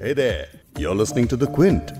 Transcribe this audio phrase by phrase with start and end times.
[0.00, 0.46] Hey there,
[0.78, 1.90] you're listening to The Quint.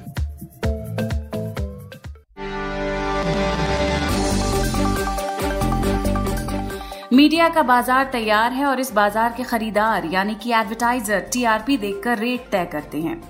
[7.12, 12.18] Media का बाज़ार तैयार है और इस बाज़ार के खरीदार यानी कि एडवर्टाइजर टीआरपी देखकर
[12.18, 13.20] रेट तय करते हैं।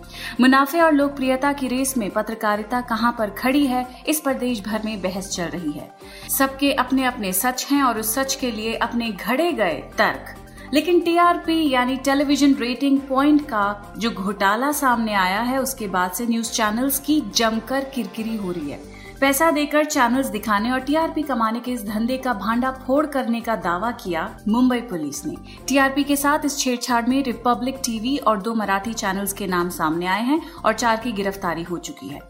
[0.41, 4.82] मुनाफे और लोकप्रियता की रेस में पत्रकारिता कहाँ पर खड़ी है इस पर देश भर
[4.85, 5.91] में बहस चल रही है।
[6.39, 10.35] सबके अपने अपने सच हैं और उस सच के लिए अपने घड़े गए तर्क।
[10.75, 16.27] लेकिन टीआरपी यानी टेलीविज़न रेटिंग पॉइंट का जो घोटाला सामने आया है, उसके बाद से
[16.27, 21.60] न्यूज़ चैनल्स की जमकर किरकिरी हो रही है। पैसा देकर चैनल्स दिखाने और टीआरपी कमाने
[21.60, 25.34] के इस धंधे का भांडा फोड़ करने का दावा किया मुंबई पुलिस ने।
[25.69, 30.07] टीआरपी के साथ इस छेड़छाड़ में रिपब्लिक टीवी और दो मराठी चैनल्स के नाम सामने
[30.07, 32.21] आए हैं और चार की गिरफ्तारी हो चुकी है।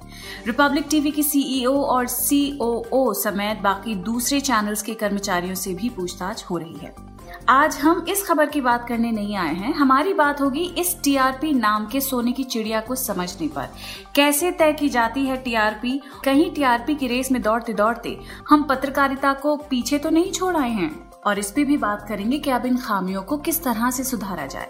[0.47, 6.45] रिपब्लिक टीवी की सीईओ और सीओओ समेत बाकी दूसरे चैनल्स के कर्मचारियों से भी पूछताछ
[6.45, 7.08] हो रही है।
[7.49, 11.53] आज हम इस खबर की बात करने नहीं आए हैं। हमारी बात होगी इस टीआरपी
[11.53, 13.69] नाम के सोने की चिड़िया को समझने पर।
[14.15, 19.33] कैसे तय की जाती है टीआरपी कहीं टीआरपी की रेस में दौड़ते दौड़ते हम पत्रकारिता
[19.33, 21.11] को पीछे तो नहीं छोड़ आए हैं?
[21.27, 24.47] और इस पे भी बात करेंगे कि अब इन खामियों को किस तरह से सुधारा
[24.47, 24.69] जाए।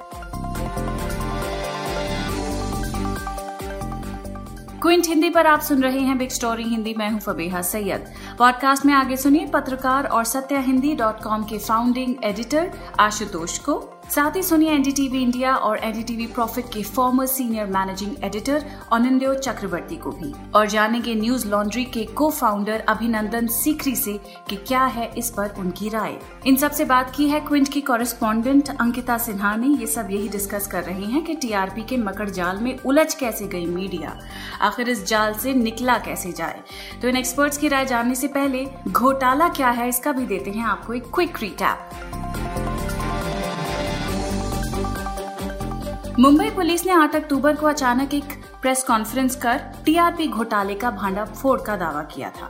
[4.88, 8.04] क्विंट हिंदी पर आप सुन रहे हैं बिग स्टोरी हिंदी। मैं हूँ फबीहा सैयद।
[8.38, 13.97] पॉडकास्ट में आगे सुनिए पत्रकार और सत्या हिंदी डॉट कॉम के फाउंडिंग एडिटर आशुतोष को।
[14.14, 19.96] साथ ही सुनिए एनडीटीवी इंडिया और एनडीटीवी प्रॉफिट के former senior managing editor Aunindyo Chakravarty
[19.96, 24.12] को भी। और जानेंगे न्यूज़ लॉन्ड्री के को फाउंडर अभिनंदन सीखरी से
[24.48, 28.68] कि क्या है इस पर उनकी राय। इन सबसे बात की है क्विंट की कॉरेस्पॉन्डेंट
[28.70, 32.58] अंकिता सिन्हा ने। ये सब यही डिस्कस कर रहे हैं कि टीआरपी के मकड़ जाल
[32.58, 34.18] में उलझ कैसे गई मीडिया
[34.60, 36.60] आखिर इस जाल से निकला कैसे जाए?
[37.02, 40.64] तो इन एक्सपर्ट्स की राय जानने से पहले घोटाला क्या है इसका भी देते हैं
[40.64, 42.17] आपको एक क्विक रिटैप
[46.20, 51.24] मुंबई पुलिस ने 8 अक्टूबर को अचानक एक प्रेस कॉन्फ्रेंस कर टीआरपी घोटाले का भांडा
[51.24, 52.46] फोड़ का दावा किया था।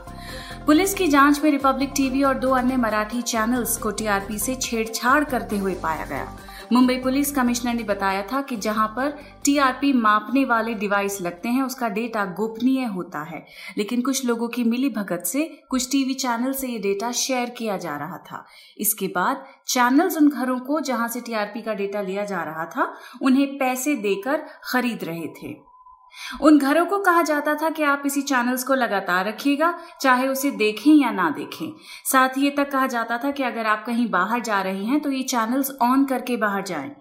[0.65, 5.23] पुलिस की जाँच में रिपब्लिक टीवी और दो अन्य मराठी चैनल्स को टीआरपी से छेड़छाड़
[5.23, 6.33] करते हुए पाया गया।
[6.73, 9.09] मुंबई पुलिस कमिश्नर ने बताया था कि जहाँ पर
[9.45, 13.45] टीआरपी मापने वाले डिवाइस लगते हैं, उसका डेटा गोपनीय होता है।
[13.77, 17.77] लेकिन कुछ लोगों की मिली भगत से, कुछ टीवी चैनल से ये डेटा शेयर किया
[17.77, 18.45] जा रहा था।
[18.77, 22.93] इसके बाद चैनल्स उन घरों को जहाँ से टीआरपी का डेटा लिया जा रहा था,
[23.21, 25.68] उन्हें पैसे देकर खरीद रहे थे।
[26.41, 30.51] उन घरों को कहा जाता था कि आप इसी चैनल्स को लगातार रखिएगा, चाहे उसे
[30.51, 31.71] देखें या ना देखें।
[32.05, 34.99] साथ ही ये तक कहा जाता था कि अगर आप कहीं बाहर जा रहे हैं
[34.99, 36.91] तो ये चैनल्स ऑन करके बाहर जाएँ।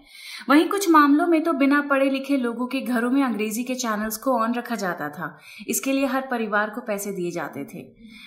[0.50, 4.16] वहीं कुछ मामलों में तो बिना पढ़े लिखे लोगों के घरों में अंग्रेज़ी के चैनल्स
[4.16, 5.38] को ऑन रखा जाता था।
[5.68, 7.82] इसके लिए हर परिवार को पैसे दिए जाते थे।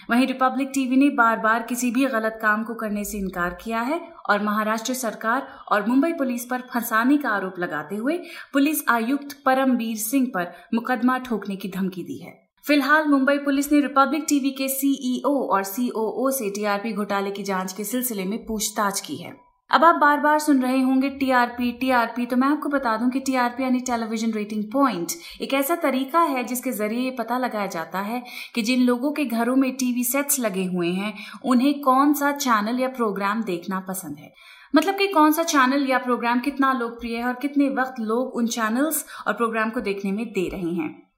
[0.09, 3.81] वहीं रिपब्लिक टीवी ने बार बार किसी भी गलत काम को करने से इनकार किया
[3.81, 8.17] है और महाराष्ट्र सरकार और मुंबई पुलिस पर फंसाने का आरोप लगाते हुए
[8.53, 13.79] पुलिस आयुक्त परमबीर सिंह पर मुकदमा ठोकने की धमकी दी है। फ़िलहाल मुंबई पुलिस ने
[13.79, 18.99] रिपब्लिक टीवी के सीईओ और सीओओ से टीआरपी घोटाले की जाँच के सिलसिले में पूछताछ
[18.99, 22.95] की है। अब आप बार बार सुन रहे होंगे टीआरपी टीआरपी तो मैं आपको बता
[22.97, 25.11] दूँ कि टीआरपी यानी टेलीविज़न रेटिंग पॉइंट
[25.41, 28.21] एक ऐसा तरीका है जिसके ज़रिए ये पता लगाया जाता है
[28.55, 31.13] कि जिन लोगों के घरों में टीवी सेट्स लगे हुए हैं,
[31.45, 34.33] उन्हें कौन सा चैनल या प्रोग्राम देखना पसंद है।
[34.75, 38.47] मतलब कि कौन सा चैनल या प्रोग्राम कितना लोकप्रिय है और कितने वक्त लोग उन
[38.47, 41.10] चैनल्स और प्रोग्राम को देखने में दे रहे हैं।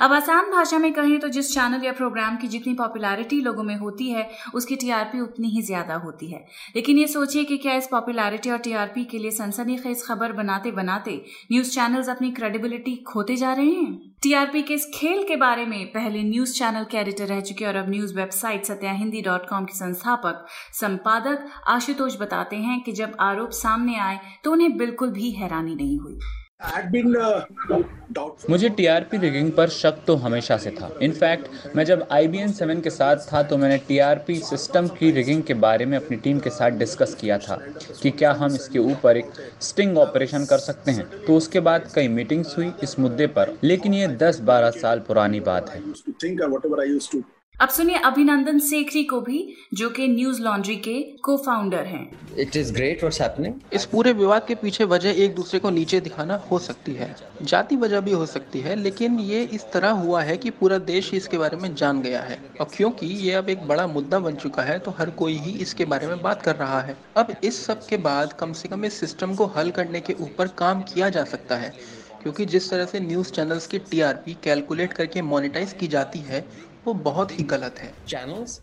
[0.00, 3.74] अब आसान भाषा में कहें तो जिस चैनल या प्रोग्राम की जितनी पॉपुलैरिटी लोगों में
[3.76, 6.44] होती है, उसकी टीआरपी उतनी ही ज़्यादा होती है।
[6.76, 11.20] लेकिन ये सोचिए कि क्या इस पॉपुलैरिटी और टीआरपी के लिए सनसनीखेज खबर बनाते बनाते
[11.52, 14.12] न्यूज़ चैनल्स अपनी क्रेडिबिलिटी खोते जा रहे हैं?
[14.22, 17.76] टीआरपी के इस खेल के बारे में पहले न्यूज़ चैनल के एडिटर रह चुके और
[17.76, 23.16] अब news website Satya Hindi dot com के संस्थापक, संपादक आशुतोष बताते हैं कि जब
[23.22, 26.18] आरोप सामने आए तो उन्हें बिल्कुल भी हैरानी नहीं हुई।
[28.50, 32.52] मुझे टीआरपी रिगिंग पर शक तो हमेशा से था। इनफैक्ट मैं जब आई बी एन
[32.52, 36.38] सेवन के साथ था तो मैंने टीआरपी सिस्टम की रिगिंग के बारे में अपनी टीम
[36.38, 37.58] के साथ डिस्कस किया था
[38.02, 39.30] कि क्या हम इसके ऊपर एक
[39.62, 43.94] स्टिंग ऑपरेशन कर सकते हैं। तो उसके बाद कई मीटिंग्स हुई इस मुद्दे पर लेकिन
[43.94, 45.80] ये 10-12 साल पुरानी बात है।
[47.60, 49.38] अब सुनिए अभिनंदन सेखरी को भी
[49.74, 54.12] जो कि न्यूज़ लॉन्ड्री के को फाउंडर हैं। It is great what's happening इस पूरे
[54.12, 58.12] विवाद के पीछे वजह एक दूसरे को नीचे दिखाना हो सकती है। जाति वजह भी
[58.12, 61.74] हो सकती है लेकिन ये इस तरह हुआ है कि पूरा देश इसके बारे में
[61.74, 65.10] जान गया है। और क्योंकि ये अब एक बड़ा मुद्दा बन चुका है तो हर
[65.12, 68.52] कोई ही इसके बारे में बात कर रहा है। अब इस सब के बाद कम
[68.52, 71.72] से कम इस सिस्टम को हल करने के ऊपर काम किया जा सकता है
[72.22, 76.46] क्योंकि जिस तरह से न्यूज़ चैनल्स की टीआरपी कैलकुलेट करके मोनेटाइज की जाती है
[76.86, 78.60] वो बहुत ही गलत है। चैनल्स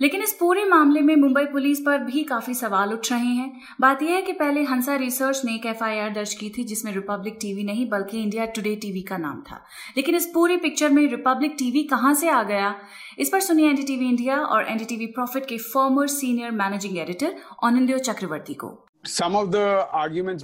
[0.00, 4.02] लेकिन इस पूरे मामले में मुंबई पुलिस पर भी काफ़ी सवाल उठ रहे हैं। बात
[4.02, 7.64] यह है कि पहले हंसा रिसर्च ने एक एफआईआर दर्ज की थी जिसमें रिपब्लिक टीवी
[7.64, 9.64] नहीं बल्कि इंडिया टुडे टीवी का नाम था।
[9.96, 12.74] लेकिन इस पूरी पिक्चर में रिपब्लिक टीवी कहाँ से आ गया?
[13.18, 18.54] इस पर सुनिए एनडीटीवी इंडिया और एनडीटीवी प्रॉफिट के former senior managing editor Aunindyo Chakravarty
[18.54, 18.87] को।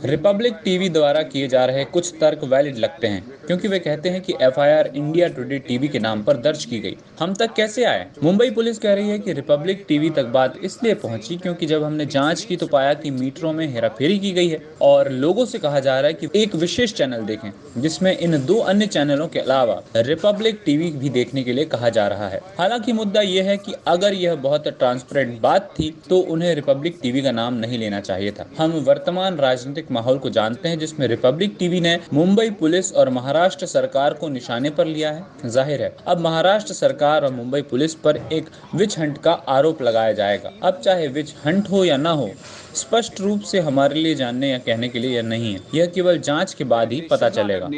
[0.05, 4.21] रिपब्लिक टीवी द्वारा किए जा रहे कुछ तर्क वैलिड लगते हैं, क्योंकि वे कहते हैं
[4.21, 8.07] कि एफआईआर इंडिया टुडे टीवी के नाम पर दर्ज की गई। हम तक कैसे आए?
[8.23, 12.07] मुंबई पुलिस कह रही है कि रिपब्लिक टीवी तक बात इसलिए पहुँची क्योंकि जब हमने
[12.07, 15.81] जाँच की तो पाया कि मीटरों में हेराफेरी की गई है और लोगों से कहा
[15.81, 19.83] जा रहा है कि एक विशेष चैनल देखें, जिसमें इन दो अन्य चैनलों के अलावा
[19.99, 23.75] रिपब्लिक टीवी भी देखने के लिए कहा जा रहा है। हालाँकि मुद्दा यह है कि
[23.87, 28.31] अगर यह बहुत ट्रांसपेरेंट बात थी तो उन्हें रिपब्लिक टीवी का नाम नहीं लेना चाहिए
[28.31, 33.09] था। हम वर्तमान राजनीतिक माहौल को जानते हैं, जिसमें रिपब्लिक टीवी ने मुंबई पुलिस और
[33.11, 37.95] महाराष्ट्र सरकार को निशाने पर लिया है। ज़ाहिर है, अब महाराष्ट्र सरकार और मुंबई पुलिस
[37.95, 42.07] पर एक विच हंट का आरोप लगाया जाएगा। अब चाहे विच हंट हो या न
[42.07, 42.31] हो,
[42.75, 46.19] स्पष्ट रूप से हमारे लिए जानने या कहने के लिए यह नहीं है। यह केवल
[46.21, 47.69] जाँच के बाद ही पता चलेगा।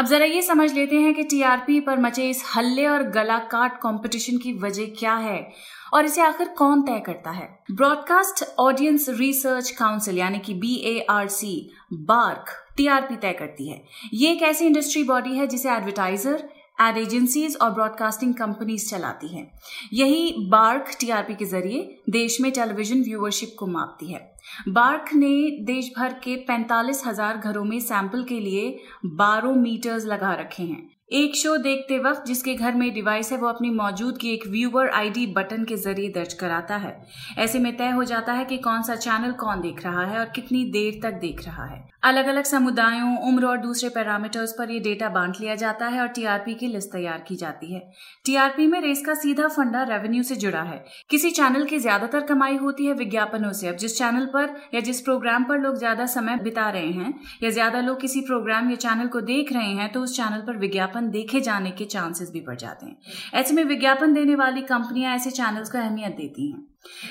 [0.00, 3.76] अब जरा ये समझ लेते हैं कि टीआरपी पर मचे इस हल्ले और गला काट
[3.76, 5.52] कंपटीशन की वजह क्या है
[5.94, 7.58] और इसे आखिर कौन तय करता है?
[7.70, 12.44] ब्रॉडकास्ट ऑडियंस रिसर्च काउंसिल यानी कि B A R C BARC
[12.76, 16.48] TRP तय करती है। ये एक ऐसी इंडस्ट्री बॉडी है जिसे एडवर्टाइजर
[16.80, 19.50] एड एजेंसीज और ब्रॉडकास्टिंग कंपनीज़ चलाती हैं।
[19.92, 24.29] यही बार्क टीआरपी के ज़रिए देश में टेलीविज़न व्यूअरशिप को मापती है।
[24.68, 25.34] बार्क ने
[25.64, 30.99] देश भर के पैंतालीस हज़ार घरों में सैंपल के लिए बारो मीटर्स लगा रखे हैं।
[31.10, 35.26] एक शो देखते वक्त जिसके घर में डिवाइस है, वो अपनी मौजूदगी एक व्यूअर आईडी
[35.28, 36.94] बटन के ज़रिए दर्ज कराता है।
[37.38, 40.28] ऐसे में तय हो जाता है कि कौन सा चैनल कौन देख रहा है और
[40.34, 44.80] कितनी देर तक देख रहा है। अलग अलग समुदायों, उम्र और दूसरे पैरामीटर्स पर यह
[44.80, 47.80] डेटा बांट लिया जाता है और टीआरपी की लिस्ट तैयार की जाती है।
[48.26, 52.56] टीआरपी में रेस का सीधा फंडा रेवेन्यू से जुड़ा है। किसी चैनल की ज़्यादातर कमाई
[52.56, 56.38] होती है विज्ञापनों से। अब जिस चैनल पर या जिस प्रोग्राम पर लोग ज़्यादा समय
[56.42, 60.02] बिता रहे हैं या ज़्यादा लोग किसी प्रोग्राम या चैनल को देख रहे हैं तो
[60.02, 62.96] उस चैनल पर विज्ञापन देखे जाने के चांसेस भी बढ़ जाते हैं।
[63.34, 66.69] ऐसे में विज्ञापन देने वाली कंपनियाँ ऐसे चैनल्स को अहमियत देती हैं।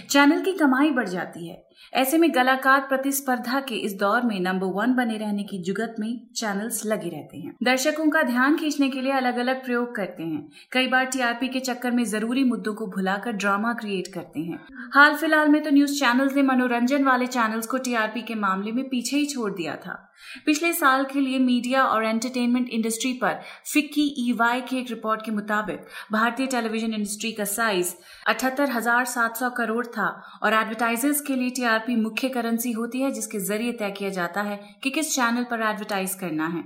[0.10, 1.64] चैनल की कमाई बढ़ जाती है।
[1.94, 6.10] ऐसे में कलाकार प्रतिस्पर्धा के इस दौर में नंबर वन बने रहने की जुगत में
[6.36, 10.48] चैनल्स लगे रहते हैं। दर्शकों का ध्यान खींचने के लिए अलग अलग प्रयोग करते हैं।
[10.72, 14.60] कई बार टीआरपी के चक्कर में ज़रूरी मुद्दों को भुलाकर ड्रामा क्रिएट करते हैं।
[14.96, 18.84] हाल फ़िलहाल में तो न्यूज़ चैनल्स ने मनोरंजन वाले चैनल्स को टीआरपी के मामले में
[18.90, 20.06] पीछे ही छोड़ दिया था।
[20.46, 23.40] पिछले साल के लिए मीडिया और एंटरटेनमेंट इंडस्ट्री पर
[23.74, 27.94] फिक्की ईवाई की एक रिपोर्ट के मुताबिक भारतीय टेलीविज़न इंडस्ट्री का साइज़
[28.28, 30.08] अठहत्तर हज़ार सात सौ करोड़ था
[30.44, 34.60] और एडवर्टाइजर्स के लिए टीआरपी मुख्य करेंसी होती है, जिसके ज़रिए तय किया जाता है
[34.84, 36.64] कि किस चैनल पर एडवर्टाइज करना है।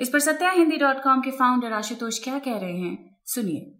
[0.00, 2.96] इस पर सत्या हिंदी डॉट कॉम के फाउंडर आशुतोष क्या कह रहे हैं?
[3.26, 3.74] सुनिए।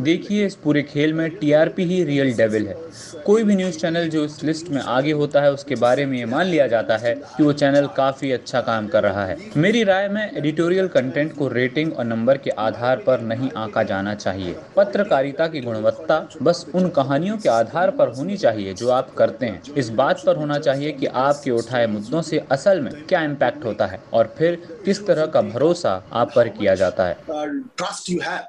[0.00, 2.76] देखिए, इस पूरे खेल में टीआरपी ही रियल डेविल है।
[3.26, 6.24] कोई भी न्यूज़ चैनल जो इस लिस्ट में आगे होता है, उसके बारे में ये
[6.24, 10.08] मान लिया जाता है कि वो चैनल काफ़ी अच्छा काम कर रहा है। मेरी राय
[10.08, 15.46] में एडिटोरियल कंटेंट को रेटिंग और नंबर के आधार पर नहीं आंका जाना चाहिए। पत्रकारिता
[15.46, 19.88] की गुणवत्ता, बस उन कहानियों के आधार पर होनी चाहिए जो आप करते हैं। इस
[19.88, 24.00] बात पर होना चाहिए कि आपके उठाए मुद्दों से असल में क्या इम्पैक्ट होता है
[24.12, 28.40] और फिर किस तरह का भरोसा आप पर किया जाता है। ट्रस्ट यू हैव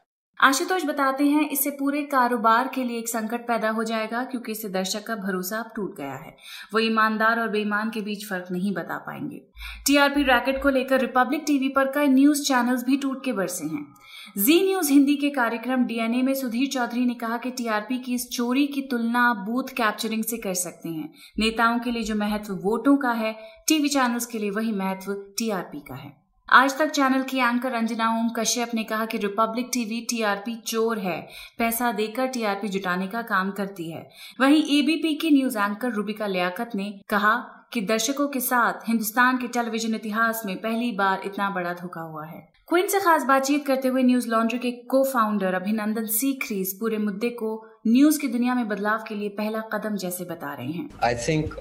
[0.42, 4.70] आशुतोष बताते हैं, इससे पूरे कारोबार के लिए एक संकट पैदा हो जाएगा, क्योंकि इससे
[4.70, 6.38] दर्शक का भरोसा अब टूट गया है।
[6.74, 9.42] वो ईमानदार और बेईमान के बीच फ़र्क नहीं बता पाएँगे।
[9.88, 13.94] टीआरपी रैकेट को लेकर रिपब्लिक टीवी पर कई न्यूज़ चैनल्स भी टूट के बरसे हैं।
[14.38, 18.30] जी न्यूज़ हिंदी के कार्यक्रम डीएनए में सुधीर चौधरी ने कहा कि टीआरपी की इस
[18.30, 22.54] चोरी की तुलना आप बूथ कैप्चरिंग से कर सकते हैं। नेताओं के लिए जो महत्व
[22.54, 23.36] वोटों का है,
[23.68, 26.25] टीवी चैनल्स के लिए वही महत्व टीआरपी का है।
[26.56, 31.00] आज तक चैनल की एंकर अंजना ओम कश्यप ने कहा कि रिपब्लिक टीवी, टीआरपी चोर
[31.00, 34.10] है। पैसा देकर टीआरपी जुटाने का काम करती है।
[34.42, 37.36] वहीं एबीपी की न्यूज़ एंकर रूबिका लियाकत ने कहा
[37.74, 42.26] कि दर्शकों के साथ हिंदुस्तान के टेलीविज़न इतिहास में पहली बार इतना बड़ा धोखा हुआ
[42.26, 46.98] है। क्विंट से खास बातचीत करते हुए न्यूज़ लॉन्ड्री के को फाउंडर अभिनंदन सीखरी पूरे
[46.98, 50.90] मुद्दे को न्यूज़ की दुनिया में बदलाव के लिए पहला कदम जैसे बता रहे हैं।
[51.04, 51.56] I think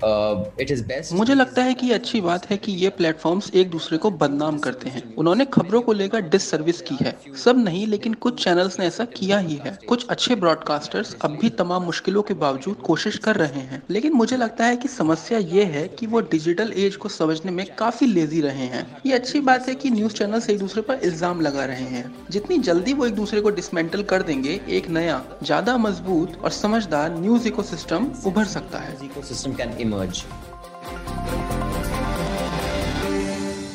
[0.60, 3.98] it is best मुझे लगता है कि अच्छी बात है कि ये प्लेटफॉर्म्स एक दूसरे
[3.98, 7.14] को बदनाम करते हैं। उन्होंने खबरों को लेकर डिस सर्विस की है।
[7.44, 11.50] सब नहीं लेकिन कुछ चैनल्स ने ऐसा किया ही है। कुछ अच्छे ब्रॉडकास्टर्स अब भी
[11.58, 15.64] तमाम मुश्किलों के बावजूद कोशिश कर रहे हैं। लेकिन मुझे लगता है की समस्या ये
[15.66, 19.68] है की वो डिजिटल एज को समझने में काफ़ी लेजी रहे हैं। ये अच्छी बात
[19.68, 23.14] है की न्यूज़ चैनल एक दूसरे पर इल्ज़ाम लगा रहे हैं। जितनी जल्दी वो एक
[23.14, 28.44] दूसरे को डिसमेंटल कर देंगे एक नया ज़्यादा मज़बूत मज़बूत और समझदार न्यूज़ इकोसिस्टम उभर
[28.44, 28.96] सकता है।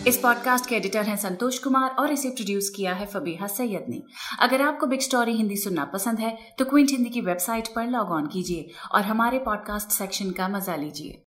[0.08, 4.02] इस पॉडकास्ट के एडिटर हैं संतोष कुमार और इसे प्रोड्यूस किया है फबीहा सैयद ने।
[4.40, 8.12] अगर आपको बिग स्टोरी हिंदी सुनना पसंद है तो क्विंट हिंदी की वेबसाइट पर लॉग
[8.12, 11.22] ऑन कीजिए और हमारे पॉडकास्ट सेक्शन का मज़ा लीजिए।